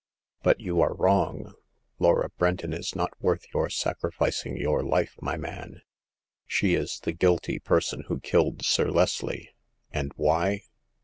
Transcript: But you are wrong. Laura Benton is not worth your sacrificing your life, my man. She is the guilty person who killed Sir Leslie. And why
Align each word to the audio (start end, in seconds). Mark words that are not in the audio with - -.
But 0.41 0.59
you 0.59 0.81
are 0.81 0.95
wrong. 0.95 1.53
Laura 1.99 2.29
Benton 2.39 2.73
is 2.73 2.95
not 2.95 3.13
worth 3.21 3.45
your 3.53 3.69
sacrificing 3.69 4.57
your 4.57 4.81
life, 4.81 5.15
my 5.21 5.37
man. 5.37 5.83
She 6.47 6.73
is 6.73 6.99
the 7.01 7.11
guilty 7.13 7.59
person 7.59 8.05
who 8.07 8.19
killed 8.19 8.65
Sir 8.65 8.89
Leslie. 8.89 9.51
And 9.91 10.11
why 10.15 10.63